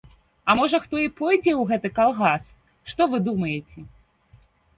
А 0.43 0.51
можа, 0.59 0.77
хто 0.85 0.95
і 1.01 1.09
пойдзе 1.19 1.53
ў 1.55 1.61
гэты 1.73 1.91
калгас, 1.99 2.49
што 2.93 3.01
вы 3.13 3.17
думаеце? 3.29 3.79